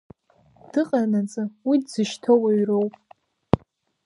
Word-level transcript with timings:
Дыҟанаҵы 0.71 1.43
уи 1.67 1.77
дзышьҭо 1.83 2.31
уаҩроуп. 2.41 2.93